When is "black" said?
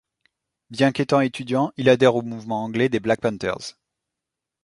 2.99-3.21